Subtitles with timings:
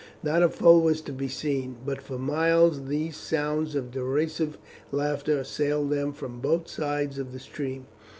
[0.23, 4.57] Not a foe was to be seen, but for miles these sounds of derisive
[4.91, 7.85] laughter assailed them from both sides of the stream.